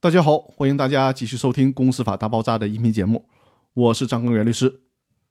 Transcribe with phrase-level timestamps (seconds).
[0.00, 3.28] 大家好，欢迎大家继续收听《公司法大爆炸》的音频节目，
[3.74, 4.82] 我是张根源律师。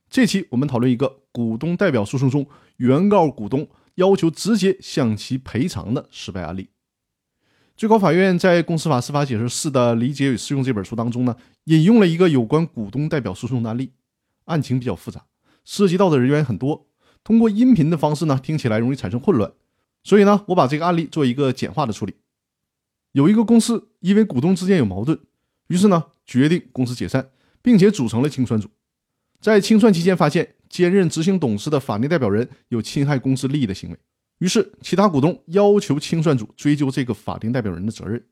[0.09, 6.67] 这期我们讨论一个股东代表诉讼中原告股东要求直接向其赔偿的失败案例。
[7.77, 13.93] 最高法院在《公司法司法解释四的理解与适用》这本书当中呢，引用了一个有关股东代表诉讼的案例，
[14.43, 15.27] 案情比较复杂，
[15.63, 16.87] 涉及到的人员很多，
[17.23, 19.49] 通过音频的方式呢，听起来容易产生混乱，
[20.03, 22.15] 所以呢，我把这个案例做一个简化的处理。
[23.13, 25.19] 有一个公司因为股东之间有矛盾，
[25.67, 27.29] 于是呢决定公司解散，
[27.61, 28.69] 并且组成了清算组。
[29.41, 33.97] 在清算期间，发现兼任执行董事的法定代表人有侵害公司利益的行为，
[34.37, 38.23] 于是其他股东要求清算组追究这个法定代表人的责任。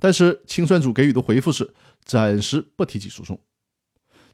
[0.00, 1.72] 但是清算组给予的回复是
[2.04, 3.38] 暂时不提起诉讼。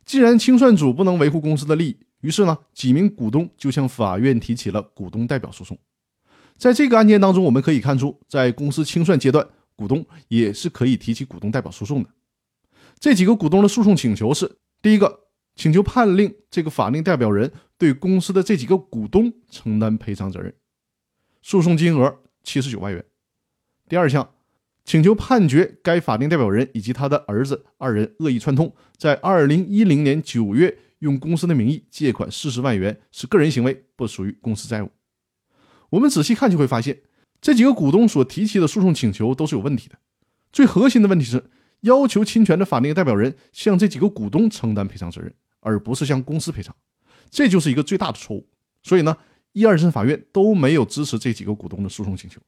[0.06, 5.78] 既然清算组不能维护公司的利益，于是呢几名股东就向法院提起了股东代表诉讼。
[6.56, 9.47] 在这个案件当中，我们可以看出，在公司清算阶段。
[9.80, 12.11] 股东也是可以提起股东代表诉讼的。
[12.98, 15.20] 这几个股东的诉讼请求是：第一个，
[15.56, 20.55] 请求判令这个法定代表人对公司的这几个股东承担赔偿责任，
[21.41, 23.03] 诉讼金额七十九万元；
[23.89, 24.34] 第二项，
[24.84, 34.91] 请求判决该法定代表人以及他的儿子二人恶意串通，在二零一零年九月用公司的名义借款四十万元，是个人行为，不属于公司债务。
[35.89, 37.01] 我们仔细看就会发现。
[37.41, 39.98] 这几个股东所提起的诉讼请求都是有问题的。
[40.52, 41.42] 最核心的问题是
[41.80, 46.74] 要求侵权的法定代表人向这几个股东承担赔偿责任，而不是向公司赔偿，
[47.30, 48.46] 这就是一个最大的错误。
[48.83, 49.16] 所以呢，
[49.52, 52.41] 一二审法院都没有支持这几个股东的诉讼请求。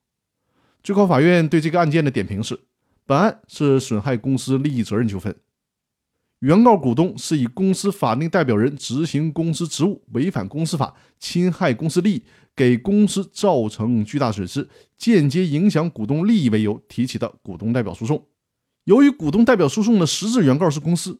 [0.82, 2.58] 最高法院对这个案件的点评是：
[3.06, 5.34] 本案是损害公司利益责任纠纷，
[6.42, 12.22] 原告股东是以公司法定代表人执行公司职务违反公司法，侵害公司利益。
[12.54, 18.26] 给公司造成巨大损失，间接影响股东利益为由提起的股东代表诉讼。
[18.84, 21.18] 由于股东代表诉讼的实质原告是公司，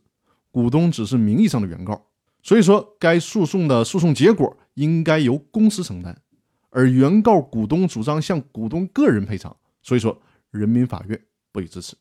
[0.50, 2.08] 股东只是名义上的原告，
[2.42, 6.20] 所以说该诉讼的诉讼结果应该由公司承担。
[6.68, 11.18] 而原告股东主张向股东个人赔偿，所以说人民法院
[11.50, 11.96] 不予支持。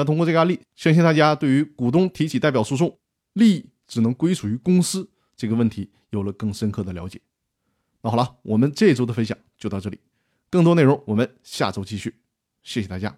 [0.00, 2.98] 那通过这个案例，相信大家对于股东提起代表诉讼，
[3.34, 5.06] 利益只能归属于公司
[5.36, 7.20] 这个问题有了更深刻的了解。
[8.00, 10.00] 那好了，我们这周的分享就到这里，
[10.48, 12.14] 更多内容我们下周继续，
[12.62, 13.14] 谢谢大家。